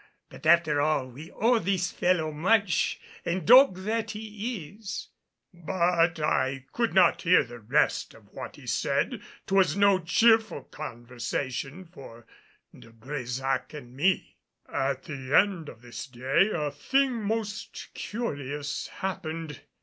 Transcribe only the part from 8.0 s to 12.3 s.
of what he said. 'Twas no cheerful conversation for